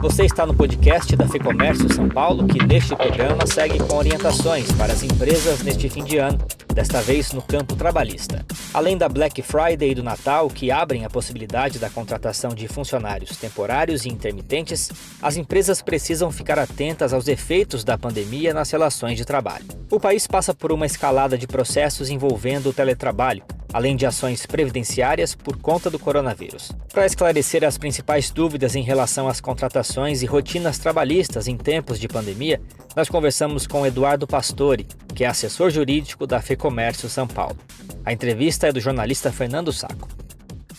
Você 0.00 0.24
está 0.24 0.46
no 0.46 0.54
podcast 0.54 1.14
da 1.16 1.26
FEComércio 1.26 1.92
São 1.92 2.08
Paulo, 2.08 2.46
que 2.46 2.64
neste 2.64 2.94
programa 2.94 3.44
segue 3.46 3.78
com 3.80 3.96
orientações 3.96 4.70
para 4.72 4.92
as 4.92 5.02
empresas 5.02 5.62
neste 5.62 5.88
fim 5.88 6.04
de 6.04 6.18
ano, 6.18 6.38
desta 6.72 7.02
vez 7.02 7.32
no 7.32 7.42
campo 7.42 7.74
trabalhista. 7.74 8.46
Além 8.72 8.96
da 8.96 9.08
Black 9.08 9.42
Friday 9.42 9.90
e 9.90 9.94
do 9.96 10.02
Natal, 10.04 10.48
que 10.48 10.70
abrem 10.70 11.04
a 11.04 11.10
possibilidade 11.10 11.80
da 11.80 11.90
contratação 11.90 12.54
de 12.54 12.68
funcionários 12.68 13.36
temporários 13.36 14.04
e 14.04 14.08
intermitentes, 14.08 14.90
as 15.20 15.36
empresas 15.36 15.82
precisam 15.82 16.30
ficar 16.30 16.60
atentas 16.60 17.12
aos 17.12 17.26
efeitos 17.26 17.82
da 17.82 17.98
pandemia 17.98 18.54
nas 18.54 18.70
relações 18.70 19.16
de 19.16 19.24
trabalho. 19.24 19.66
O 19.90 19.98
país 19.98 20.28
passa 20.28 20.54
por 20.54 20.70
uma 20.70 20.86
escalada 20.86 21.36
de 21.36 21.48
processos 21.48 22.08
envolvendo 22.08 22.70
o 22.70 22.72
teletrabalho, 22.72 23.42
além 23.72 23.96
de 23.96 24.06
ações 24.06 24.46
previdenciárias 24.46 25.34
por 25.34 25.56
conta 25.58 25.90
do 25.90 25.98
coronavírus. 25.98 26.72
Para 26.92 27.06
esclarecer 27.06 27.64
as 27.64 27.78
principais 27.78 28.30
dúvidas 28.30 28.74
em 28.74 28.82
relação 28.82 29.28
às 29.28 29.40
contratações 29.40 30.22
e 30.22 30.26
rotinas 30.26 30.78
trabalhistas 30.78 31.48
em 31.48 31.56
tempos 31.56 31.98
de 31.98 32.08
pandemia, 32.08 32.60
nós 32.96 33.08
conversamos 33.08 33.66
com 33.66 33.86
Eduardo 33.86 34.26
Pastore, 34.26 34.86
que 35.14 35.24
é 35.24 35.26
assessor 35.26 35.70
jurídico 35.70 36.26
da 36.26 36.40
FEComércio 36.40 37.08
São 37.08 37.26
Paulo. 37.26 37.58
A 38.04 38.12
entrevista 38.12 38.68
é 38.68 38.72
do 38.72 38.80
jornalista 38.80 39.30
Fernando 39.30 39.72
Saco. 39.72 40.08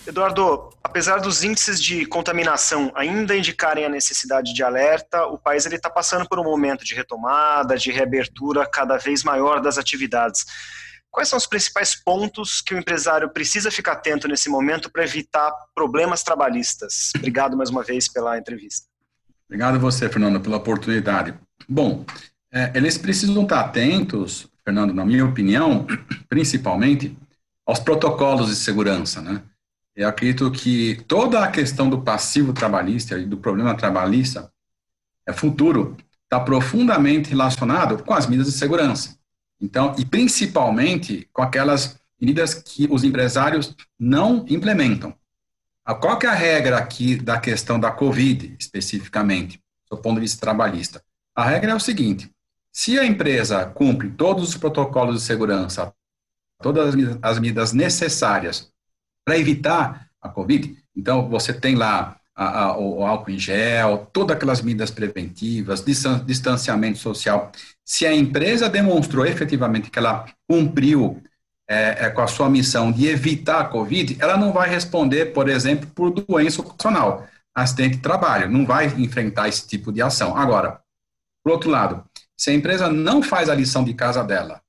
Eduardo, 0.07 0.69
apesar 0.83 1.19
dos 1.19 1.43
índices 1.43 1.79
de 1.79 2.03
contaminação 2.05 2.91
ainda 2.95 3.37
indicarem 3.37 3.85
a 3.85 3.89
necessidade 3.89 4.53
de 4.53 4.63
alerta, 4.63 5.25
o 5.27 5.37
país 5.37 5.65
está 5.67 5.89
passando 5.89 6.27
por 6.27 6.39
um 6.39 6.43
momento 6.43 6.83
de 6.83 6.95
retomada, 6.95 7.77
de 7.77 7.91
reabertura 7.91 8.65
cada 8.65 8.97
vez 8.97 9.23
maior 9.23 9.61
das 9.61 9.77
atividades. 9.77 10.45
Quais 11.11 11.27
são 11.27 11.37
os 11.37 11.47
principais 11.47 11.95
pontos 11.95 12.61
que 12.61 12.73
o 12.73 12.77
empresário 12.77 13.29
precisa 13.29 13.71
ficar 13.71 13.93
atento 13.93 14.27
nesse 14.27 14.49
momento 14.49 14.91
para 14.91 15.03
evitar 15.03 15.51
problemas 15.73 16.23
trabalhistas? 16.23 17.11
Obrigado 17.15 17.57
mais 17.57 17.69
uma 17.69 17.83
vez 17.83 18.07
pela 18.07 18.37
entrevista. 18.37 18.87
Obrigado 19.47 19.75
a 19.75 19.79
você, 19.79 20.07
Fernando, 20.07 20.39
pela 20.39 20.57
oportunidade. 20.57 21.33
Bom, 21.67 22.05
é, 22.51 22.71
eles 22.75 22.97
precisam 22.97 23.41
estar 23.43 23.61
atentos, 23.61 24.47
Fernando, 24.63 24.93
na 24.93 25.03
minha 25.03 25.25
opinião, 25.25 25.87
principalmente 26.29 27.17
aos 27.65 27.79
protocolos 27.79 28.49
de 28.49 28.55
segurança, 28.55 29.21
né? 29.21 29.41
Eu 29.95 30.07
acredito 30.07 30.49
que 30.51 31.03
toda 31.07 31.43
a 31.43 31.51
questão 31.51 31.89
do 31.89 32.01
passivo 32.01 32.53
trabalhista 32.53 33.17
e 33.17 33.25
do 33.25 33.37
problema 33.37 33.75
trabalhista 33.75 34.51
é 35.27 35.33
futuro 35.33 35.97
está 36.23 36.39
profundamente 36.39 37.31
relacionado 37.31 38.01
com 38.03 38.13
as 38.13 38.25
medidas 38.25 38.53
de 38.53 38.57
segurança. 38.57 39.18
Então, 39.61 39.95
e 39.97 40.05
principalmente 40.05 41.27
com 41.33 41.41
aquelas 41.41 41.99
medidas 42.19 42.53
que 42.53 42.87
os 42.89 43.03
empresários 43.03 43.75
não 43.97 44.45
implementam. 44.49 45.13
Qual 45.99 46.19
que 46.19 46.27
é 46.27 46.29
a 46.29 46.33
regra 46.33 46.77
aqui 46.77 47.15
da 47.15 47.39
questão 47.39 47.79
da 47.79 47.91
Covid, 47.91 48.55
especificamente, 48.59 49.59
do 49.89 49.97
ponto 49.97 50.15
de 50.15 50.21
vista 50.21 50.39
trabalhista? 50.39 51.03
A 51.35 51.43
regra 51.43 51.71
é 51.71 51.75
o 51.75 51.79
seguinte: 51.79 52.29
se 52.71 52.99
a 52.99 53.05
empresa 53.05 53.65
cumpre 53.65 54.09
todos 54.11 54.49
os 54.49 54.57
protocolos 54.57 55.15
de 55.15 55.21
segurança, 55.21 55.93
todas 56.61 56.93
as 57.21 57.39
medidas 57.39 57.73
necessárias 57.73 58.71
para 59.25 59.37
evitar 59.37 60.09
a 60.21 60.29
Covid, 60.29 60.77
então 60.95 61.27
você 61.27 61.53
tem 61.53 61.75
lá 61.75 62.18
a, 62.39 62.61
a, 62.61 62.77
o 62.77 63.05
álcool 63.05 63.31
em 63.31 63.37
gel, 63.37 64.07
todas 64.13 64.37
aquelas 64.37 64.61
medidas 64.61 64.89
preventivas, 64.89 65.83
distanciamento 66.25 66.97
social. 66.97 67.51
Se 67.83 68.05
a 68.05 68.15
empresa 68.15 68.69
demonstrou 68.69 69.25
efetivamente 69.25 69.91
que 69.91 69.99
ela 69.99 70.25
cumpriu 70.47 71.21
é, 71.69 72.05
é, 72.05 72.09
com 72.09 72.21
a 72.21 72.27
sua 72.27 72.49
missão 72.49 72.93
de 72.93 73.07
evitar 73.07 73.59
a 73.59 73.65
Covid, 73.65 74.15
ela 74.21 74.37
não 74.37 74.53
vai 74.53 74.69
responder, 74.69 75.33
por 75.33 75.49
exemplo, 75.49 75.89
por 75.93 76.11
doença 76.11 76.61
ocupacional, 76.61 77.27
acidente 77.53 77.97
de 77.97 78.01
trabalho, 78.01 78.49
não 78.49 78.65
vai 78.65 78.85
enfrentar 78.85 79.49
esse 79.49 79.67
tipo 79.67 79.91
de 79.91 80.01
ação. 80.01 80.37
Agora, 80.37 80.79
por 81.43 81.51
outro 81.51 81.69
lado, 81.69 82.05
se 82.37 82.51
a 82.51 82.53
empresa 82.53 82.89
não 82.89 83.21
faz 83.21 83.49
a 83.49 83.55
lição 83.55 83.83
de 83.83 83.93
casa 83.93 84.23
dela, 84.23 84.61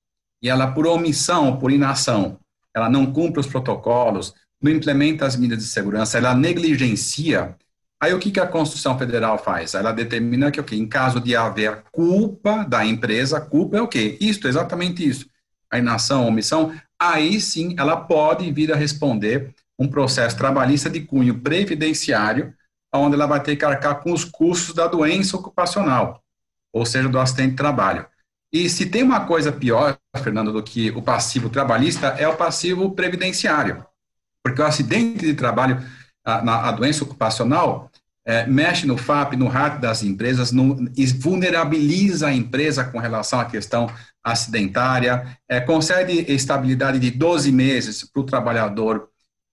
e 0.43 0.49
ela, 0.49 0.73
por 0.73 0.89
omissão, 0.89 1.57
por 1.57 1.71
inação, 1.71 2.37
ela 2.75 2.89
não 2.89 3.13
cumpre 3.13 3.39
os 3.39 3.47
protocolos, 3.47 4.35
não 4.61 4.71
implementa 4.71 5.25
as 5.25 5.37
medidas 5.37 5.65
de 5.65 5.71
segurança, 5.71 6.19
ela 6.19 6.35
negligencia, 6.35 7.57
aí 8.01 8.15
o 8.15 8.19
que, 8.19 8.31
que 8.31 8.41
a 8.41 8.47
Constituição 8.47 8.99
Federal 8.99 9.39
faz? 9.39 9.75
Ela 9.75 9.93
determina 9.93 10.51
que, 10.51 10.61
okay, 10.61 10.79
em 10.79 10.89
caso 10.89 11.21
de 11.21 11.37
haver 11.37 11.83
culpa 11.93 12.65
da 12.65 12.85
empresa, 12.85 13.41
culpa 13.41 13.77
é 13.77 13.83
o 13.83 13.89
quê? 13.89 14.17
Isto, 14.21 14.49
exatamente 14.49 15.07
isso. 15.07 15.27
A 15.71 15.79
inação, 15.79 16.25
a 16.25 16.27
omissão, 16.27 16.75
aí 16.99 17.41
sim 17.41 17.75
ela 17.79 17.97
pode 17.97 18.51
vir 18.51 18.73
a 18.73 18.77
responder 18.77 19.55
um 19.79 19.89
processo 19.89 20.37
trabalhista 20.37 20.91
de 20.91 21.01
cunho 21.01 21.41
previdenciário, 21.41 22.53
onde 22.93 23.15
ela 23.15 23.27
vai 23.27 23.43
ter 23.43 23.57
que 23.57 23.65
arcar 23.65 24.01
com 24.01 24.13
os 24.13 24.25
custos 24.25 24.75
da 24.75 24.87
doença 24.87 25.37
ocupacional, 25.37 26.23
ou 26.73 26.85
seja, 26.85 27.09
do 27.09 27.19
acidente 27.19 27.51
de 27.51 27.57
trabalho. 27.57 28.07
E 28.53 28.69
se 28.69 28.87
tem 28.87 29.03
uma 29.03 29.25
coisa 29.27 29.53
pior, 29.53 29.97
Fernando, 30.23 30.53
do 30.53 30.63
que 30.63 30.91
o 30.91 31.01
passivo 31.01 31.49
trabalhista, 31.49 32.09
é 32.19 32.27
o 32.27 32.37
passivo 32.37 32.91
previdenciário. 32.91 33.87
Porque 34.43 34.61
o 34.61 34.65
acidente 34.65 35.25
de 35.25 35.35
trabalho, 35.35 35.81
a, 36.25 36.43
na, 36.43 36.69
a 36.69 36.73
doença 36.73 37.05
ocupacional, 37.05 37.91
é, 38.25 38.47
mexe 38.47 38.87
no 38.87 38.97
FAP, 38.97 39.35
no 39.35 39.49
RAT 39.49 39.81
das 39.81 40.03
empresas, 40.03 40.53
no, 40.53 40.77
vulnerabiliza 41.19 42.29
a 42.29 42.35
empresa 42.35 42.85
com 42.85 42.99
relação 42.99 43.41
à 43.41 43.45
questão 43.45 43.91
acidentária, 44.23 45.39
é, 45.49 45.61
concede 45.61 46.31
estabilidade 46.33 46.99
de 46.99 47.11
12 47.11 47.51
meses 47.51 48.05
para 48.05 48.21
o 48.21 48.27
trabalhador 48.27 49.09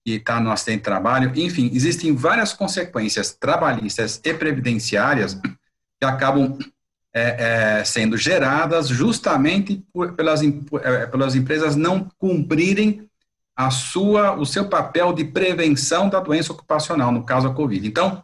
que 0.06 0.14
está 0.14 0.40
no 0.40 0.52
acidente 0.52 0.80
de 0.80 0.84
trabalho. 0.84 1.32
Enfim, 1.36 1.70
existem 1.74 2.14
várias 2.14 2.54
consequências 2.54 3.34
trabalhistas 3.34 4.22
e 4.24 4.34
previdenciárias 4.34 5.34
que 5.34 6.06
acabam 6.06 6.58
é, 7.14 7.80
é, 7.80 7.84
sendo 7.84 8.16
geradas 8.16 8.88
justamente 8.90 9.84
por, 9.92 10.14
pelas, 10.14 10.42
é, 10.44 11.06
pelas 11.08 11.36
empresas 11.36 11.76
não 11.76 12.08
cumprirem 12.18 13.07
a 13.58 13.72
sua, 13.72 14.34
o 14.34 14.46
seu 14.46 14.70
papel 14.70 15.12
de 15.12 15.26
prevenção 15.26 16.08
da 16.08 16.20
doença 16.20 16.54
ocupacional, 16.54 17.12
no 17.12 17.24
caso 17.24 17.48
a 17.48 17.54
Covid. 17.54 17.88
Então, 17.88 18.24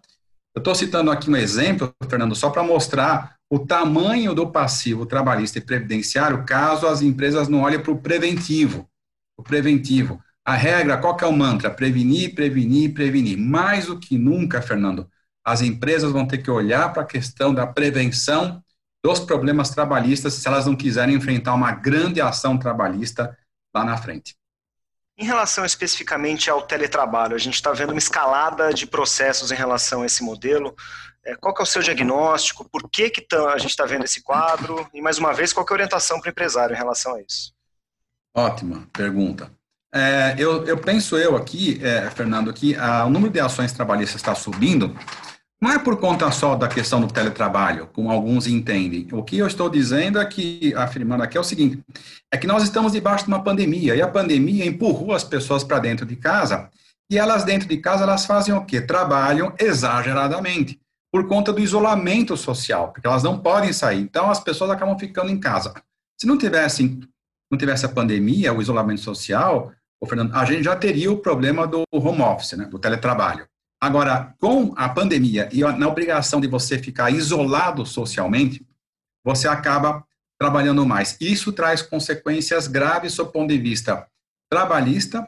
eu 0.55 0.59
estou 0.59 0.75
citando 0.75 1.09
aqui 1.09 1.27
um 1.27 1.35
exemplo, 1.35 1.91
Fernando, 2.07 2.35
só 2.35 2.51
para 2.51 2.61
mostrar 2.61 3.35
o 3.49 3.57
tamanho 3.57 4.35
do 4.35 4.51
passivo 4.51 5.07
trabalhista 5.07 5.57
e 5.57 5.61
previdenciário 5.61 6.45
caso 6.45 6.85
as 6.85 7.01
empresas 7.01 7.47
não 7.47 7.61
olhem 7.61 7.79
para 7.79 7.91
o 7.91 7.97
preventivo. 7.97 8.87
O 9.35 9.41
preventivo. 9.41 10.21
A 10.45 10.53
regra, 10.53 10.97
qual 10.97 11.17
que 11.17 11.23
é 11.23 11.27
o 11.27 11.33
mantra? 11.33 11.71
Prevenir, 11.71 12.35
prevenir, 12.35 12.93
prevenir. 12.93 13.35
Mais 13.35 13.87
do 13.87 13.99
que 13.99 14.15
nunca, 14.17 14.61
Fernando, 14.61 15.09
as 15.43 15.61
empresas 15.61 16.11
vão 16.11 16.27
ter 16.27 16.37
que 16.37 16.51
olhar 16.51 16.93
para 16.93 17.01
a 17.01 17.07
questão 17.07 17.51
da 17.51 17.65
prevenção 17.65 18.63
dos 19.03 19.19
problemas 19.19 19.71
trabalhistas 19.71 20.35
se 20.35 20.47
elas 20.47 20.67
não 20.67 20.75
quiserem 20.75 21.15
enfrentar 21.15 21.55
uma 21.55 21.71
grande 21.71 22.21
ação 22.21 22.57
trabalhista 22.57 23.35
lá 23.75 23.83
na 23.83 23.97
frente. 23.97 24.35
Em 25.17 25.25
relação 25.25 25.63
especificamente 25.63 26.49
ao 26.49 26.63
teletrabalho, 26.63 27.35
a 27.35 27.39
gente 27.39 27.53
está 27.53 27.71
vendo 27.71 27.91
uma 27.91 27.99
escalada 27.99 28.73
de 28.73 28.87
processos 28.87 29.51
em 29.51 29.55
relação 29.55 30.01
a 30.01 30.05
esse 30.07 30.23
modelo. 30.23 30.75
É, 31.23 31.35
qual 31.35 31.53
é 31.57 31.61
o 31.61 31.65
seu 31.65 31.83
diagnóstico? 31.83 32.67
Por 32.67 32.89
que, 32.89 33.09
que 33.09 33.35
a 33.35 33.57
gente 33.57 33.69
está 33.69 33.85
vendo 33.85 34.05
esse 34.05 34.23
quadro? 34.23 34.89
E, 34.93 35.01
mais 35.01 35.19
uma 35.19 35.31
vez, 35.31 35.53
qual 35.53 35.65
é 35.65 35.71
a 35.71 35.73
orientação 35.73 36.19
para 36.19 36.29
o 36.29 36.31
empresário 36.31 36.73
em 36.73 36.77
relação 36.77 37.15
a 37.15 37.21
isso? 37.21 37.53
Ótima 38.35 38.87
pergunta. 38.91 39.51
É, 39.93 40.33
eu, 40.39 40.65
eu, 40.65 40.79
penso 40.79 41.15
eu 41.15 41.37
aqui, 41.37 41.79
é, 41.83 42.09
Fernando, 42.09 42.51
que 42.51 42.75
a, 42.75 43.05
o 43.05 43.09
número 43.11 43.31
de 43.31 43.39
ações 43.39 43.71
trabalhistas 43.71 44.15
está 44.15 44.33
subindo 44.33 44.97
não 45.63 45.71
é 45.71 45.79
por 45.79 45.97
conta 45.97 46.29
só 46.29 46.55
da 46.55 46.67
questão 46.67 46.99
do 46.99 47.07
teletrabalho, 47.07 47.87
como 47.93 48.11
alguns 48.11 48.47
entendem. 48.47 49.07
O 49.13 49.23
que 49.23 49.37
eu 49.37 49.47
estou 49.47 49.69
dizendo 49.69 50.19
aqui, 50.19 50.73
afirmando 50.75 51.23
aqui, 51.23 51.37
é 51.37 51.39
o 51.39 51.43
seguinte: 51.43 51.81
é 52.29 52.37
que 52.37 52.45
nós 52.45 52.63
estamos 52.63 52.91
debaixo 52.91 53.23
de 53.23 53.31
uma 53.31 53.41
pandemia, 53.41 53.95
e 53.95 54.01
a 54.01 54.07
pandemia 54.09 54.65
empurrou 54.65 55.13
as 55.13 55.23
pessoas 55.23 55.63
para 55.63 55.79
dentro 55.79 56.05
de 56.05 56.17
casa, 56.17 56.69
e 57.09 57.17
elas 57.17 57.45
dentro 57.45 57.69
de 57.69 57.77
casa, 57.77 58.03
elas 58.03 58.25
fazem 58.25 58.53
o 58.53 58.65
quê? 58.65 58.81
Trabalham 58.81 59.53
exageradamente, 59.57 60.81
por 61.09 61.29
conta 61.29 61.53
do 61.53 61.61
isolamento 61.61 62.35
social, 62.35 62.91
porque 62.91 63.07
elas 63.07 63.23
não 63.23 63.39
podem 63.39 63.71
sair. 63.71 64.01
Então, 64.01 64.29
as 64.29 64.41
pessoas 64.41 64.69
acabam 64.69 64.99
ficando 64.99 65.31
em 65.31 65.39
casa. 65.39 65.73
Se 66.19 66.27
não 66.27 66.37
tivesse, 66.37 66.99
não 67.49 67.57
tivesse 67.57 67.85
a 67.85 67.89
pandemia, 67.89 68.53
o 68.53 68.61
isolamento 68.61 68.99
social, 68.99 69.71
Fernando, 70.05 70.35
a 70.35 70.43
gente 70.43 70.63
já 70.63 70.75
teria 70.75 71.09
o 71.09 71.19
problema 71.19 71.65
do 71.65 71.83
home 71.89 72.21
office, 72.21 72.51
né, 72.57 72.65
do 72.65 72.77
teletrabalho. 72.77 73.47
Agora, 73.83 74.33
com 74.39 74.73
a 74.77 74.87
pandemia 74.87 75.49
e 75.51 75.59
na 75.59 75.89
obrigação 75.89 76.39
de 76.39 76.47
você 76.47 76.79
ficar 76.79 77.11
isolado 77.11 77.85
socialmente, 77.85 78.65
você 79.25 79.45
acaba 79.45 80.05
trabalhando 80.39 80.85
mais. 80.85 81.17
Isso 81.19 81.51
traz 81.51 81.81
consequências 81.81 82.65
graves 82.65 83.17
do 83.17 83.25
ponto 83.25 83.49
de 83.49 83.57
vista 83.57 84.07
trabalhista, 84.49 85.27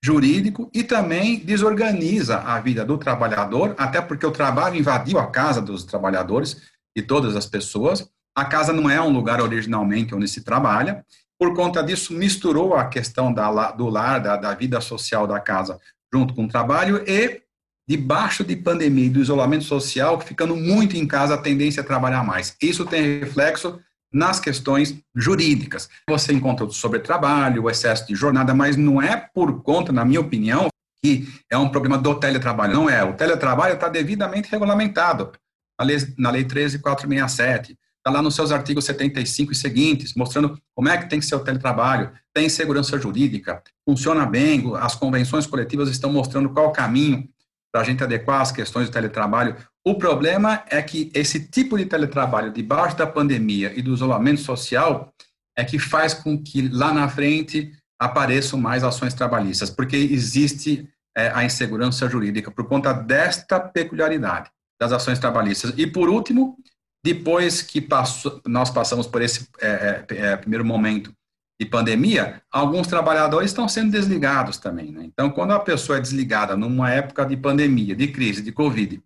jurídico 0.00 0.70
e 0.72 0.84
também 0.84 1.40
desorganiza 1.40 2.38
a 2.38 2.60
vida 2.60 2.84
do 2.84 2.96
trabalhador, 2.96 3.74
até 3.76 4.00
porque 4.00 4.24
o 4.24 4.30
trabalho 4.30 4.76
invadiu 4.76 5.18
a 5.18 5.26
casa 5.26 5.60
dos 5.60 5.82
trabalhadores 5.82 6.62
e 6.94 7.02
todas 7.02 7.34
as 7.34 7.46
pessoas. 7.46 8.08
A 8.32 8.44
casa 8.44 8.72
não 8.72 8.88
é 8.88 9.02
um 9.02 9.10
lugar 9.10 9.40
originalmente 9.40 10.14
onde 10.14 10.28
se 10.28 10.44
trabalha. 10.44 11.04
Por 11.36 11.52
conta 11.52 11.82
disso, 11.82 12.14
misturou 12.14 12.76
a 12.76 12.84
questão 12.84 13.32
da, 13.32 13.72
do 13.72 13.88
lar, 13.88 14.20
da, 14.20 14.36
da 14.36 14.54
vida 14.54 14.80
social 14.80 15.26
da 15.26 15.40
casa, 15.40 15.80
junto 16.14 16.32
com 16.32 16.44
o 16.44 16.48
trabalho 16.48 17.02
e 17.04 17.47
debaixo 17.88 18.44
de 18.44 18.54
pandemia 18.54 19.06
e 19.06 19.10
do 19.10 19.20
isolamento 19.20 19.64
social, 19.64 20.20
ficando 20.20 20.54
muito 20.54 20.94
em 20.94 21.06
casa, 21.06 21.34
a 21.34 21.38
tendência 21.38 21.80
é 21.80 21.84
trabalhar 21.84 22.22
mais. 22.22 22.54
Isso 22.60 22.84
tem 22.84 23.20
reflexo 23.20 23.80
nas 24.12 24.38
questões 24.38 24.98
jurídicas. 25.16 25.88
Você 26.08 26.34
encontra 26.34 26.66
o 26.66 26.70
sobretrabalho, 26.70 27.64
o 27.64 27.70
excesso 27.70 28.06
de 28.06 28.14
jornada, 28.14 28.52
mas 28.52 28.76
não 28.76 29.00
é 29.00 29.16
por 29.16 29.62
conta, 29.62 29.90
na 29.90 30.04
minha 30.04 30.20
opinião, 30.20 30.68
que 31.02 31.26
é 31.50 31.56
um 31.56 31.70
problema 31.70 31.96
do 31.96 32.14
teletrabalho. 32.14 32.74
Não 32.74 32.90
é. 32.90 33.02
O 33.02 33.14
teletrabalho 33.14 33.74
está 33.74 33.88
devidamente 33.88 34.50
regulamentado 34.50 35.32
na 35.78 35.86
lei, 35.86 35.96
na 36.18 36.30
lei 36.30 36.44
13467. 36.44 37.78
Está 37.96 38.10
lá 38.10 38.20
nos 38.20 38.34
seus 38.34 38.52
artigos 38.52 38.84
75 38.84 39.52
e 39.52 39.54
seguintes, 39.54 40.14
mostrando 40.14 40.58
como 40.74 40.88
é 40.88 40.98
que 40.98 41.08
tem 41.08 41.20
que 41.20 41.26
ser 41.26 41.34
o 41.34 41.40
teletrabalho, 41.40 42.12
tem 42.34 42.48
segurança 42.48 42.98
jurídica, 42.98 43.62
funciona 43.84 44.24
bem, 44.24 44.62
as 44.76 44.94
convenções 44.94 45.46
coletivas 45.46 45.88
estão 45.88 46.12
mostrando 46.12 46.50
qual 46.50 46.68
o 46.68 46.72
caminho 46.72 47.28
para 47.72 47.82
a 47.82 47.84
gente 47.84 48.02
adequar 48.02 48.40
as 48.40 48.52
questões 48.52 48.88
do 48.88 48.92
teletrabalho. 48.92 49.56
O 49.84 49.94
problema 49.94 50.62
é 50.70 50.82
que 50.82 51.10
esse 51.14 51.48
tipo 51.48 51.76
de 51.78 51.86
teletrabalho, 51.86 52.52
debaixo 52.52 52.96
da 52.96 53.06
pandemia 53.06 53.72
e 53.76 53.82
do 53.82 53.92
isolamento 53.92 54.40
social, 54.40 55.12
é 55.56 55.64
que 55.64 55.78
faz 55.78 56.14
com 56.14 56.42
que 56.42 56.68
lá 56.68 56.92
na 56.92 57.08
frente 57.08 57.72
apareçam 58.00 58.58
mais 58.58 58.84
ações 58.84 59.12
trabalhistas, 59.12 59.70
porque 59.70 59.96
existe 59.96 60.88
é, 61.16 61.30
a 61.34 61.44
insegurança 61.44 62.08
jurídica 62.08 62.50
por 62.50 62.66
conta 62.68 62.92
desta 62.92 63.58
peculiaridade 63.58 64.50
das 64.80 64.92
ações 64.92 65.18
trabalhistas. 65.18 65.74
E, 65.76 65.86
por 65.86 66.08
último, 66.08 66.56
depois 67.04 67.62
que 67.62 67.80
passou, 67.80 68.40
nós 68.46 68.70
passamos 68.70 69.06
por 69.06 69.20
esse 69.22 69.48
é, 69.60 70.04
é, 70.10 70.16
é, 70.16 70.36
primeiro 70.36 70.64
momento 70.64 71.12
de 71.58 71.66
pandemia, 71.66 72.40
alguns 72.50 72.86
trabalhadores 72.86 73.50
estão 73.50 73.68
sendo 73.68 73.90
desligados 73.90 74.58
também. 74.58 74.92
Né? 74.92 75.04
Então, 75.04 75.28
quando 75.30 75.52
a 75.52 75.58
pessoa 75.58 75.98
é 75.98 76.00
desligada 76.00 76.56
numa 76.56 76.90
época 76.90 77.24
de 77.24 77.36
pandemia, 77.36 77.96
de 77.96 78.08
crise, 78.08 78.42
de 78.42 78.52
Covid, 78.52 79.02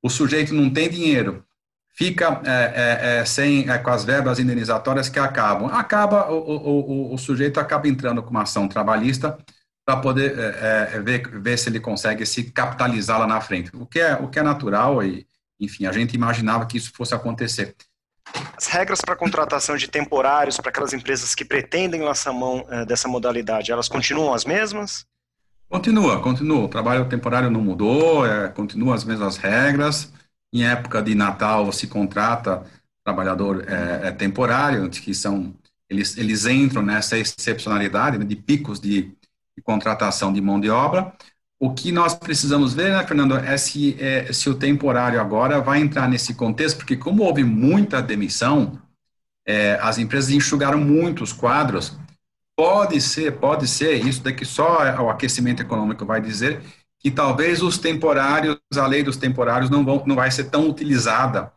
o 0.00 0.08
sujeito 0.08 0.54
não 0.54 0.70
tem 0.70 0.88
dinheiro, 0.88 1.44
fica 1.92 2.40
é, 2.44 2.50
é, 2.50 3.18
é, 3.18 3.24
sem, 3.24 3.68
é, 3.68 3.76
com 3.78 3.90
as 3.90 4.04
verbas 4.04 4.38
indenizatórias 4.38 5.08
que 5.08 5.18
acabam. 5.18 5.68
Acaba, 5.68 6.30
o, 6.30 6.38
o, 6.38 7.10
o, 7.10 7.14
o 7.14 7.18
sujeito 7.18 7.58
acaba 7.58 7.88
entrando 7.88 8.22
com 8.22 8.30
uma 8.30 8.42
ação 8.42 8.68
trabalhista 8.68 9.36
para 9.84 9.96
poder 9.96 10.38
é, 10.38 11.00
ver, 11.00 11.28
ver 11.40 11.58
se 11.58 11.68
ele 11.68 11.80
consegue 11.80 12.24
se 12.24 12.44
capitalizar 12.52 13.18
lá 13.18 13.26
na 13.26 13.40
frente, 13.40 13.70
o 13.74 13.86
que 13.86 13.98
é, 13.98 14.14
o 14.14 14.28
que 14.28 14.38
é 14.38 14.42
natural 14.42 15.02
e, 15.02 15.26
enfim, 15.58 15.86
a 15.86 15.92
gente 15.92 16.14
imaginava 16.14 16.66
que 16.66 16.76
isso 16.76 16.92
fosse 16.94 17.14
acontecer. 17.14 17.74
As 18.68 18.74
regras 18.74 19.00
para 19.00 19.16
contratação 19.16 19.78
de 19.78 19.88
temporários 19.88 20.58
para 20.58 20.68
aquelas 20.68 20.92
empresas 20.92 21.34
que 21.34 21.42
pretendem 21.42 22.02
lançar 22.02 22.34
mão 22.34 22.66
dessa 22.86 23.08
modalidade, 23.08 23.72
elas 23.72 23.88
continuam 23.88 24.34
as 24.34 24.44
mesmas? 24.44 25.06
Continua, 25.70 26.20
continua. 26.20 26.66
O 26.66 26.68
trabalho 26.68 27.08
temporário 27.08 27.50
não 27.50 27.62
mudou, 27.62 28.26
é, 28.26 28.48
continua 28.48 28.94
as 28.94 29.04
mesmas 29.04 29.38
regras. 29.38 30.12
Em 30.52 30.64
época 30.64 31.02
de 31.02 31.14
Natal 31.14 31.72
se 31.72 31.86
contrata 31.86 32.62
trabalhador 33.02 33.64
é, 33.66 34.08
é 34.08 34.10
temporário, 34.10 34.90
que 34.90 35.14
são 35.14 35.54
eles, 35.88 36.18
eles 36.18 36.44
entram 36.44 36.82
nessa 36.82 37.16
excepcionalidade 37.16 38.18
né, 38.18 38.24
de 38.26 38.36
picos 38.36 38.78
de, 38.78 39.14
de, 39.56 39.62
contratação 39.62 40.30
de 40.30 40.42
mão 40.42 40.60
de 40.60 40.68
obra. 40.68 41.10
O 41.60 41.74
que 41.74 41.90
nós 41.90 42.14
precisamos 42.14 42.72
ver, 42.72 42.92
né, 42.92 43.04
Fernando, 43.06 43.36
é 43.36 43.56
se, 43.56 43.96
é 44.00 44.32
se 44.32 44.48
o 44.48 44.54
temporário 44.54 45.20
agora 45.20 45.60
vai 45.60 45.80
entrar 45.80 46.08
nesse 46.08 46.34
contexto, 46.34 46.76
porque 46.78 46.96
como 46.96 47.24
houve 47.24 47.42
muita 47.42 48.00
demissão, 48.00 48.80
é, 49.46 49.78
as 49.82 49.98
empresas 49.98 50.30
enxugaram 50.30 50.78
muito 50.78 51.24
os 51.24 51.32
quadros 51.32 51.98
Pode 52.58 53.00
ser, 53.00 53.38
pode 53.38 53.68
ser, 53.68 54.04
isso 54.04 54.20
daqui 54.20 54.44
só 54.44 54.78
o 55.00 55.08
aquecimento 55.08 55.62
econômico 55.62 56.04
vai 56.04 56.20
dizer, 56.20 56.60
que 56.98 57.08
talvez 57.08 57.62
os 57.62 57.78
temporários, 57.78 58.58
a 58.76 58.84
lei 58.84 59.00
dos 59.04 59.16
temporários 59.16 59.70
não, 59.70 59.84
vão, 59.84 60.02
não 60.04 60.16
vai 60.16 60.28
ser 60.28 60.50
tão 60.50 60.68
utilizada 60.68 61.52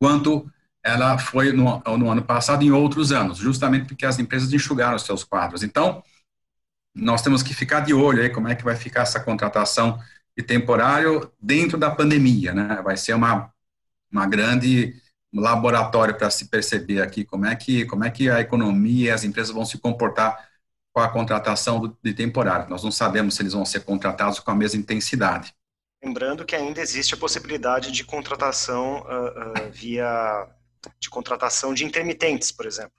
quanto 0.00 0.50
ela 0.82 1.16
foi 1.16 1.52
no, 1.52 1.80
no 1.96 2.10
ano 2.10 2.22
passado 2.22 2.64
em 2.64 2.72
outros 2.72 3.12
anos, 3.12 3.38
justamente 3.38 3.86
porque 3.86 4.04
as 4.04 4.18
empresas 4.18 4.52
enxugaram 4.52 4.98
seus 4.98 5.22
quadros. 5.22 5.62
Então, 5.62 6.02
nós 6.96 7.20
temos 7.20 7.42
que 7.42 7.54
ficar 7.54 7.80
de 7.80 7.92
olho 7.92 8.22
aí 8.22 8.30
como 8.30 8.48
é 8.48 8.54
que 8.54 8.64
vai 8.64 8.74
ficar 8.74 9.02
essa 9.02 9.20
contratação 9.20 10.00
de 10.36 10.42
temporário 10.42 11.30
dentro 11.40 11.76
da 11.76 11.90
pandemia, 11.90 12.54
né? 12.54 12.80
Vai 12.82 12.96
ser 12.96 13.14
uma, 13.14 13.52
uma 14.10 14.26
grande 14.26 14.94
laboratório 15.32 16.16
para 16.16 16.30
se 16.30 16.46
perceber 16.46 17.02
aqui 17.02 17.24
como 17.24 17.44
é 17.44 17.54
que 17.54 17.84
como 17.84 18.04
é 18.04 18.10
que 18.10 18.30
a 18.30 18.40
economia 18.40 19.08
e 19.08 19.10
as 19.10 19.24
empresas 19.24 19.52
vão 19.52 19.64
se 19.64 19.78
comportar 19.78 20.48
com 20.92 21.00
a 21.00 21.08
contratação 21.08 21.94
de 22.02 22.14
temporário. 22.14 22.70
Nós 22.70 22.82
não 22.82 22.90
sabemos 22.90 23.34
se 23.34 23.42
eles 23.42 23.52
vão 23.52 23.66
ser 23.66 23.80
contratados 23.80 24.40
com 24.40 24.50
a 24.50 24.54
mesma 24.54 24.80
intensidade. 24.80 25.54
Lembrando 26.02 26.44
que 26.44 26.56
ainda 26.56 26.80
existe 26.80 27.12
a 27.12 27.18
possibilidade 27.18 27.92
de 27.92 28.04
contratação 28.04 29.00
uh, 29.00 29.66
uh, 29.66 29.72
via 29.72 30.46
de 30.98 31.10
contratação 31.10 31.74
de 31.74 31.84
intermitentes, 31.84 32.50
por 32.50 32.64
exemplo. 32.64 32.92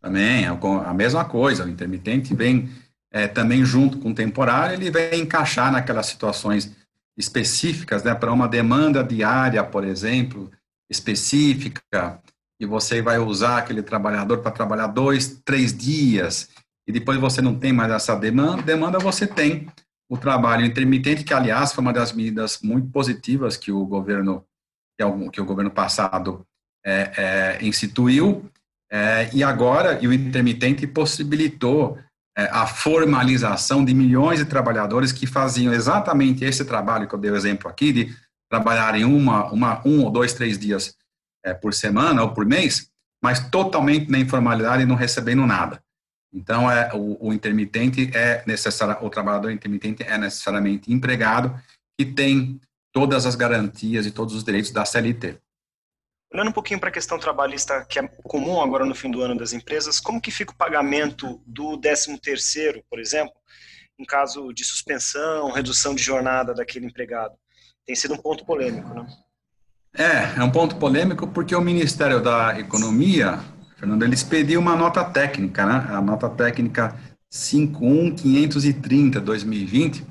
Também, 0.00 0.44
é 0.44 0.48
a 0.48 0.94
mesma 0.94 1.24
coisa, 1.24 1.64
o 1.64 1.68
intermitente 1.68 2.34
vem 2.34 2.70
é, 3.12 3.26
também 3.26 3.64
junto 3.64 3.98
com 3.98 4.10
o 4.10 4.14
temporário, 4.14 4.74
ele 4.74 4.90
vem 4.90 5.22
encaixar 5.22 5.72
naquelas 5.72 6.06
situações 6.06 6.74
específicas, 7.18 8.02
né, 8.02 8.14
para 8.14 8.32
uma 8.32 8.48
demanda 8.48 9.02
diária, 9.02 9.62
por 9.64 9.84
exemplo, 9.84 10.50
específica, 10.90 12.20
e 12.60 12.66
você 12.66 13.02
vai 13.02 13.18
usar 13.18 13.58
aquele 13.58 13.82
trabalhador 13.82 14.38
para 14.38 14.50
trabalhar 14.50 14.86
dois, 14.86 15.40
três 15.44 15.76
dias, 15.76 16.48
e 16.86 16.92
depois 16.92 17.18
você 17.18 17.40
não 17.40 17.58
tem 17.58 17.72
mais 17.72 17.90
essa 17.92 18.14
demanda, 18.14 18.62
demanda 18.62 18.98
você 18.98 19.26
tem 19.26 19.68
o 20.08 20.16
trabalho 20.16 20.64
intermitente, 20.64 21.24
que 21.24 21.32
aliás 21.32 21.72
foi 21.72 21.82
uma 21.82 21.92
das 21.92 22.12
medidas 22.12 22.60
muito 22.62 22.90
positivas 22.90 23.56
que 23.56 23.70
o 23.70 23.84
governo 23.86 24.44
que, 25.32 25.40
o 25.40 25.46
governo 25.46 25.70
passado 25.70 26.44
é, 26.84 27.12
é, 27.16 27.64
instituiu, 27.64 28.50
é, 28.90 29.30
e 29.32 29.42
agora 29.42 29.98
e 30.02 30.06
o 30.06 30.12
intermitente 30.12 30.86
possibilitou 30.86 31.98
a 32.50 32.66
formalização 32.66 33.84
de 33.84 33.92
milhões 33.94 34.38
de 34.38 34.44
trabalhadores 34.44 35.12
que 35.12 35.26
faziam 35.26 35.72
exatamente 35.72 36.44
esse 36.44 36.64
trabalho 36.64 37.08
que 37.08 37.14
eu 37.14 37.18
dei 37.18 37.30
o 37.30 37.36
exemplo 37.36 37.68
aqui 37.68 37.92
de 37.92 38.16
trabalharem 38.50 39.04
uma, 39.04 39.50
uma, 39.50 39.86
um 39.86 40.02
ou 40.02 40.10
dois, 40.10 40.32
três 40.32 40.58
dias 40.58 40.94
é, 41.44 41.54
por 41.54 41.72
semana 41.74 42.22
ou 42.22 42.32
por 42.32 42.44
mês, 42.44 42.90
mas 43.22 43.48
totalmente 43.48 44.10
na 44.10 44.18
informalidade 44.18 44.82
e 44.82 44.86
não 44.86 44.96
recebendo 44.96 45.46
nada. 45.46 45.82
Então, 46.32 46.70
é, 46.70 46.90
o, 46.94 47.28
o 47.28 47.32
intermitente 47.32 48.10
é 48.14 48.42
necessário, 48.46 49.04
o 49.04 49.10
trabalhador 49.10 49.50
intermitente 49.50 50.02
é 50.02 50.16
necessariamente 50.16 50.92
empregado 50.92 51.60
e 51.98 52.04
tem 52.04 52.60
todas 52.92 53.26
as 53.26 53.34
garantias 53.34 54.06
e 54.06 54.10
todos 54.10 54.34
os 54.34 54.44
direitos 54.44 54.70
da 54.70 54.84
CLT. 54.84 55.38
Olhando 56.32 56.50
um 56.50 56.52
pouquinho 56.52 56.78
para 56.78 56.88
a 56.88 56.92
questão 56.92 57.18
trabalhista, 57.18 57.84
que 57.84 57.98
é 57.98 58.06
comum 58.22 58.60
agora 58.60 58.84
no 58.84 58.94
fim 58.94 59.10
do 59.10 59.20
ano 59.20 59.36
das 59.36 59.52
empresas, 59.52 59.98
como 59.98 60.20
que 60.20 60.30
fica 60.30 60.52
o 60.52 60.56
pagamento 60.56 61.42
do 61.44 61.78
13º, 61.78 62.84
por 62.88 63.00
exemplo, 63.00 63.34
em 63.98 64.04
caso 64.04 64.52
de 64.52 64.64
suspensão, 64.64 65.50
redução 65.50 65.94
de 65.94 66.02
jornada 66.02 66.54
daquele 66.54 66.86
empregado? 66.86 67.34
tem 67.90 67.96
sido 67.96 68.14
um 68.14 68.18
ponto 68.18 68.44
polêmico, 68.44 68.94
né? 68.94 69.04
É, 69.92 70.38
é 70.38 70.44
um 70.44 70.52
ponto 70.52 70.76
polêmico 70.76 71.26
porque 71.26 71.56
o 71.56 71.60
Ministério 71.60 72.22
da 72.22 72.56
Economia, 72.58 73.40
Fernando, 73.76 74.04
eles 74.04 74.22
pediu 74.22 74.60
uma 74.60 74.76
nota 74.76 75.04
técnica, 75.04 75.66
né? 75.66 75.86
A 75.88 76.00
nota 76.00 76.28
técnica 76.28 76.94
51530-2020, 77.32 80.04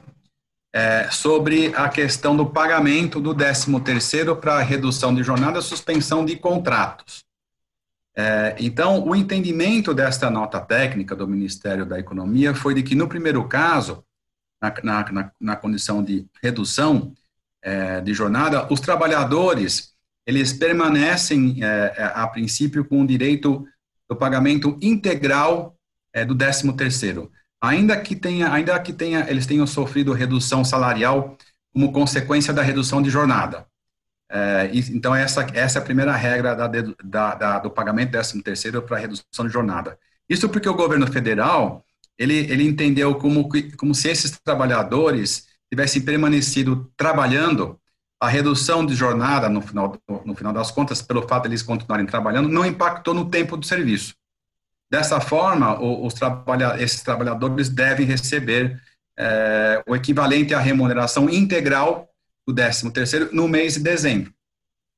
é, 0.74 1.10
sobre 1.10 1.74
a 1.76 1.90
questão 1.90 2.36
do 2.36 2.46
pagamento 2.46 3.20
do 3.20 3.34
13º 3.34 4.40
para 4.40 4.60
redução 4.60 5.14
de 5.14 5.24
jornada 5.24 5.60
e 5.60 5.64
suspensão 5.64 6.24
de 6.24 6.36
contratos. 6.36 7.24
É, 8.16 8.56
então, 8.60 9.08
o 9.08 9.16
entendimento 9.16 9.94
desta 9.94 10.30
nota 10.30 10.60
técnica 10.60 11.16
do 11.16 11.28
Ministério 11.28 11.86
da 11.86 12.00
Economia 12.00 12.54
foi 12.54 12.74
de 12.74 12.84
que, 12.84 12.96
no 12.96 13.08
primeiro 13.08 13.48
caso, 13.48 14.04
na, 14.62 14.74
na, 14.84 15.32
na 15.40 15.56
condição 15.56 16.04
de 16.04 16.28
redução, 16.42 17.14
é, 17.62 18.02
de 18.02 18.14
jornada, 18.14 18.72
os 18.72 18.80
trabalhadores, 18.80 19.94
eles 20.26 20.54
permanecem, 20.54 21.64
é, 21.64 21.94
é 21.98 22.04
a 22.14 22.28
princípio, 22.28 22.86
com 22.86 23.02
o 23.02 23.08
direito 23.08 23.66
do 24.10 24.16
pagamento 24.16 24.78
integral 24.82 25.76
é, 26.14 26.26
do 26.26 26.36
13 26.36 26.74
terceiro, 26.74 27.32
ainda 27.62 28.00
que 28.00 28.16
tenha, 28.16 28.52
ainda 28.52 28.80
que 28.80 28.94
tenha, 28.94 29.30
eles 29.30 29.46
tenham 29.46 29.68
sofrido 29.68 30.14
redução 30.14 30.64
salarial 30.64 31.38
como 31.74 31.92
consequência 31.92 32.54
da 32.54 32.62
redução 32.62 33.02
de 33.02 33.10
jornada. 33.10 33.66
É, 34.32 34.70
então, 34.74 35.16
essa, 35.16 35.42
essa 35.54 35.80
é 35.80 35.82
a 35.82 35.86
primeira 35.86 36.16
regra 36.16 36.56
da, 36.56 36.68
da, 36.68 37.36
da, 37.36 37.60
do 37.60 37.72
pagamento 37.72 38.12
13 38.12 38.42
terceiro 38.44 38.82
para 38.82 38.98
redução 38.98 39.46
de 39.46 39.50
jornada. 39.52 39.98
Isso 40.30 40.48
porque 40.48 40.70
o 40.70 40.76
governo 40.76 41.08
federal, 41.08 41.84
ele, 42.18 42.36
ele 42.36 42.64
entendeu 42.64 43.16
como, 43.16 43.50
como 43.76 43.96
se 43.96 44.10
esses 44.10 44.40
trabalhadores 44.44 45.48
tivessem 45.72 46.02
permanecido 46.04 46.92
trabalhando, 46.96 47.80
a 48.20 48.28
redução 48.28 48.86
de 48.86 48.94
jornada, 48.94 49.48
no 49.48 49.62
final, 49.62 49.98
no 50.26 50.36
final 50.36 50.52
das 50.52 50.70
contas, 50.70 51.02
pelo 51.02 51.28
fato 51.28 51.44
de 51.44 51.50
eles 51.50 51.64
continuarem 51.64 52.06
trabalhando, 52.06 52.50
não 52.50 52.66
impactou 52.66 53.14
no 53.14 53.30
tempo 53.30 53.56
do 53.56 53.66
serviço. 53.66 54.14
Dessa 54.92 55.22
forma, 55.22 55.80
os 55.80 56.14
trabalha, 56.14 56.82
esses 56.82 57.02
trabalhadores 57.02 57.70
devem 57.70 58.06
receber 58.06 58.82
é, 59.18 59.84
o 59.88 59.96
equivalente 59.96 60.54
à 60.54 60.60
remuneração 60.60 61.30
integral 61.30 62.10
do 62.48 62.54
13 62.54 62.90
terceiro 62.92 63.30
no 63.32 63.48
mês 63.48 63.76
de 63.76 63.82
dezembro. 63.82 64.34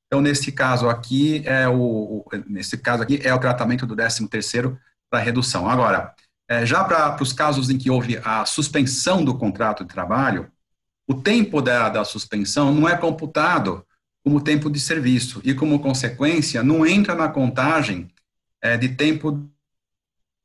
Então, 0.06 0.20
nesse 0.20 0.52
caso 0.52 0.88
aqui, 0.88 1.42
é 1.44 1.68
o, 1.68 2.24
nesse 2.46 2.78
caso 2.78 3.02
aqui, 3.02 3.20
é 3.22 3.34
o 3.34 3.38
tratamento 3.38 3.86
do 3.86 3.96
13 3.96 4.28
terceiro 4.28 4.78
para 5.10 5.20
redução. 5.20 5.68
Agora, 5.68 6.14
é, 6.48 6.64
já 6.64 6.84
para 6.84 7.22
os 7.22 7.32
casos 7.32 7.68
em 7.68 7.76
que 7.76 7.90
houve 7.90 8.18
a 8.24 8.44
suspensão 8.46 9.24
do 9.24 9.36
contrato 9.36 9.84
de 9.84 9.92
trabalho, 9.92 10.50
o 11.06 11.14
tempo 11.14 11.60
da, 11.60 11.88
da 11.88 12.04
suspensão 12.04 12.72
não 12.72 12.88
é 12.88 12.96
computado 12.96 13.84
como 14.24 14.40
tempo 14.40 14.70
de 14.70 14.78
serviço 14.78 15.40
e, 15.44 15.52
como 15.52 15.80
consequência, 15.80 16.62
não 16.62 16.86
entra 16.86 17.14
na 17.14 17.28
contagem 17.28 18.08
é, 18.62 18.76
de 18.76 18.90
tempo 18.90 19.50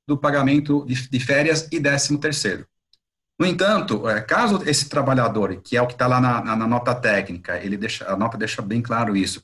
do 0.07 0.17
pagamento 0.17 0.85
de, 0.85 1.19
férias 1.19 1.67
e 1.71 1.79
décimo 1.79 2.17
terceiro. 2.17 2.65
No 3.39 3.45
entanto, 3.45 4.09
é, 4.09 4.21
caso 4.21 4.63
esse 4.65 4.89
trabalhador, 4.89 5.61
que 5.61 5.77
é 5.77 5.81
o 5.81 5.85
que 5.85 5.93
está 5.93 6.07
lá 6.07 6.19
na, 6.19 6.43
na, 6.43 6.55
na, 6.55 6.67
nota 6.67 6.95
técnica, 6.95 7.57
ele 7.57 7.77
deixa, 7.77 8.11
a 8.11 8.15
nota 8.15 8.37
deixa 8.37 8.61
bem 8.61 8.81
claro 8.81 9.15
isso, 9.15 9.43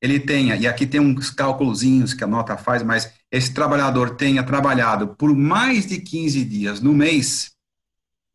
ele 0.00 0.20
tenha, 0.20 0.56
e 0.56 0.66
aqui 0.66 0.86
tem 0.86 1.00
uns 1.00 1.30
cálculozinhos 1.30 2.14
que 2.14 2.24
a 2.24 2.26
nota 2.26 2.56
faz, 2.56 2.82
mas 2.82 3.12
esse 3.30 3.52
trabalhador 3.52 4.16
tenha 4.16 4.42
trabalhado 4.42 5.08
por 5.08 5.34
mais 5.34 5.86
de 5.86 5.98
15 5.98 6.44
dias 6.44 6.80
no 6.80 6.94
mês, 6.94 7.52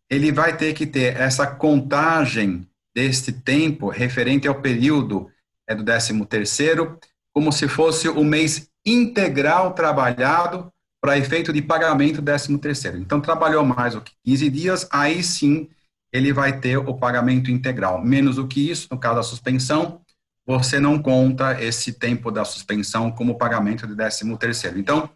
ele 0.09 0.31
vai 0.31 0.57
ter 0.57 0.73
que 0.73 0.85
ter 0.85 1.15
essa 1.15 1.47
contagem 1.47 2.67
deste 2.93 3.31
tempo 3.31 3.89
referente 3.89 4.47
ao 4.47 4.61
período 4.61 5.31
é 5.69 5.75
do 5.75 5.85
13 5.85 6.25
terceiro, 6.25 6.99
como 7.31 7.51
se 7.51 7.67
fosse 7.67 8.09
o 8.09 8.23
mês 8.23 8.69
integral 8.83 9.73
trabalhado 9.73 10.73
para 11.01 11.17
efeito 11.17 11.53
de 11.53 11.61
pagamento 11.61 12.21
do 12.21 12.25
13 12.25 12.57
terceiro. 12.57 12.97
Então, 12.97 13.21
trabalhou 13.21 13.63
mais 13.63 13.93
do 13.93 14.01
que 14.01 14.13
15 14.25 14.49
dias, 14.49 14.87
aí 14.91 15.23
sim 15.23 15.69
ele 16.11 16.33
vai 16.33 16.59
ter 16.59 16.77
o 16.77 16.93
pagamento 16.93 17.51
integral. 17.51 18.03
Menos 18.03 18.35
do 18.37 18.47
que 18.47 18.69
isso, 18.69 18.87
no 18.91 18.99
caso 18.99 19.15
da 19.15 19.23
suspensão, 19.23 20.01
você 20.45 20.79
não 20.79 21.01
conta 21.01 21.61
esse 21.61 21.93
tempo 21.93 22.31
da 22.31 22.43
suspensão 22.43 23.11
como 23.11 23.37
pagamento 23.37 23.85
de 23.85 23.95
13 23.95 24.37
terceiro. 24.37 24.79
Então, 24.79 25.09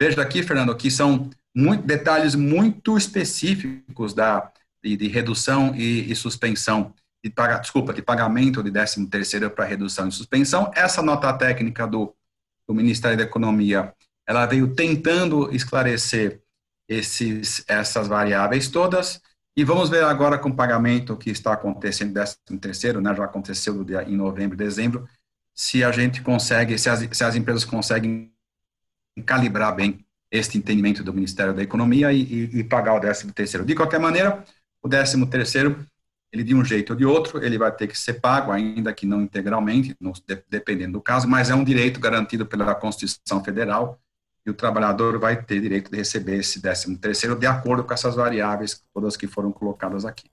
veja 0.00 0.20
aqui, 0.20 0.42
Fernando, 0.42 0.76
que 0.76 0.90
são 0.90 1.30
muito, 1.54 1.86
detalhes 1.86 2.34
muito 2.34 2.98
específicos 2.98 4.12
da, 4.12 4.52
de, 4.82 4.96
de 4.96 5.08
redução 5.08 5.74
e, 5.76 6.10
e 6.10 6.16
suspensão 6.16 6.92
de 7.24 7.30
paga, 7.30 7.58
desculpa, 7.58 7.94
de 7.94 8.02
pagamento 8.02 8.62
de 8.62 8.70
13 8.70 9.06
terceiro 9.06 9.50
para 9.50 9.64
redução 9.64 10.08
e 10.08 10.12
suspensão. 10.12 10.70
Essa 10.74 11.00
nota 11.00 11.32
técnica 11.32 11.86
do, 11.86 12.14
do 12.68 12.74
Ministério 12.74 13.16
da 13.16 13.22
Economia, 13.22 13.94
ela 14.26 14.46
veio 14.46 14.74
tentando 14.74 15.54
esclarecer 15.54 16.40
esses, 16.88 17.64
essas 17.68 18.08
variáveis 18.08 18.68
todas, 18.68 19.20
e 19.56 19.64
vamos 19.64 19.88
ver 19.88 20.04
agora 20.04 20.38
com 20.38 20.48
o 20.48 20.54
pagamento 20.54 21.16
que 21.16 21.30
está 21.30 21.52
acontecendo 21.52 22.12
13 22.12 22.36
terceiro, 22.60 23.00
né, 23.00 23.14
já 23.14 23.24
aconteceu 23.24 23.86
em 24.06 24.16
novembro 24.16 24.56
dezembro, 24.56 25.08
se 25.54 25.84
a 25.84 25.92
gente 25.92 26.22
consegue, 26.22 26.76
se 26.76 26.90
as, 26.90 27.08
se 27.10 27.24
as 27.24 27.36
empresas 27.36 27.64
conseguem 27.64 28.32
calibrar 29.24 29.74
bem 29.74 30.04
este 30.30 30.58
entendimento 30.58 31.04
do 31.04 31.14
Ministério 31.14 31.54
da 31.54 31.62
Economia 31.62 32.12
e, 32.12 32.22
e, 32.22 32.58
e 32.58 32.64
pagar 32.64 32.94
o 32.94 33.00
13 33.00 33.30
terceiro. 33.32 33.64
De 33.64 33.74
qualquer 33.74 34.00
maneira, 34.00 34.44
o 34.82 34.88
13 34.88 35.24
terceiro 35.26 35.86
ele 36.32 36.42
de 36.42 36.52
um 36.52 36.64
jeito 36.64 36.90
ou 36.90 36.96
de 36.96 37.04
outro, 37.04 37.44
ele 37.44 37.56
vai 37.56 37.70
ter 37.70 37.86
que 37.86 37.96
ser 37.96 38.14
pago, 38.14 38.50
ainda 38.50 38.92
que 38.92 39.06
não 39.06 39.22
integralmente, 39.22 39.96
dependendo 40.50 40.94
do 40.94 41.00
caso, 41.00 41.28
mas 41.28 41.48
é 41.48 41.54
um 41.54 41.62
direito 41.62 42.00
garantido 42.00 42.44
pela 42.44 42.74
Constituição 42.74 43.42
Federal 43.44 44.00
e 44.46 44.50
o 44.50 44.54
trabalhador 44.54 45.18
vai 45.18 45.42
ter 45.42 45.60
direito 45.60 45.90
de 45.90 45.96
receber 45.96 46.38
esse 46.38 46.60
13 46.60 46.96
terceiro 46.96 47.36
de 47.36 47.46
acordo 47.46 47.84
com 47.84 47.94
essas 47.94 48.14
variáveis 48.14 48.82
todas 48.92 49.16
que 49.16 49.26
foram 49.26 49.50
colocadas 49.50 50.04
aqui. 50.04 50.24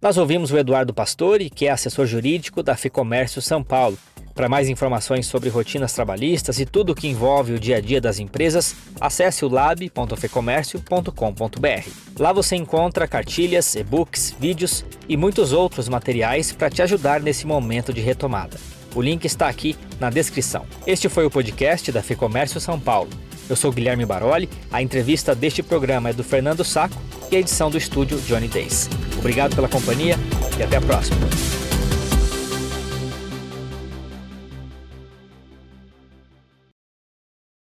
Nós 0.00 0.16
ouvimos 0.16 0.50
o 0.50 0.56
Eduardo 0.56 0.94
Pastore, 0.94 1.50
que 1.50 1.66
é 1.66 1.70
assessor 1.70 2.06
jurídico 2.06 2.62
da 2.62 2.74
FEComércio 2.74 3.42
São 3.42 3.62
Paulo. 3.62 3.98
Para 4.34 4.48
mais 4.48 4.70
informações 4.70 5.26
sobre 5.26 5.50
rotinas 5.50 5.92
trabalhistas 5.92 6.58
e 6.58 6.64
tudo 6.64 6.92
o 6.92 6.94
que 6.94 7.06
envolve 7.06 7.52
o 7.52 7.60
dia 7.60 7.76
a 7.76 7.80
dia 7.80 8.00
das 8.00 8.18
empresas, 8.18 8.74
acesse 8.98 9.44
o 9.44 9.48
lab.fecomércio.com.br. 9.48 11.90
Lá 12.18 12.32
você 12.32 12.56
encontra 12.56 13.06
cartilhas, 13.06 13.74
e-books, 13.74 14.34
vídeos 14.40 14.86
e 15.06 15.18
muitos 15.18 15.52
outros 15.52 15.86
materiais 15.88 16.50
para 16.52 16.70
te 16.70 16.80
ajudar 16.80 17.20
nesse 17.20 17.46
momento 17.46 17.92
de 17.92 18.00
retomada. 18.00 18.56
O 18.94 19.02
link 19.02 19.26
está 19.26 19.48
aqui 19.48 19.76
na 20.00 20.08
descrição. 20.08 20.64
Este 20.86 21.10
foi 21.10 21.26
o 21.26 21.30
podcast 21.30 21.92
da 21.92 22.02
Fecomércio 22.02 22.58
São 22.58 22.80
Paulo. 22.80 23.10
Eu 23.50 23.56
sou 23.56 23.72
Guilherme 23.72 24.06
Baroli, 24.06 24.48
a 24.70 24.80
entrevista 24.80 25.34
deste 25.34 25.60
programa 25.60 26.10
é 26.10 26.12
do 26.12 26.22
Fernando 26.22 26.64
Saco 26.64 26.94
e 27.32 27.36
a 27.36 27.40
edição 27.40 27.68
do 27.68 27.76
estúdio 27.76 28.16
Johnny 28.20 28.46
Days. 28.46 28.88
Obrigado 29.18 29.56
pela 29.56 29.68
companhia 29.68 30.14
e 30.56 30.62
até 30.62 30.76
a 30.76 30.80
próxima. 30.80 31.18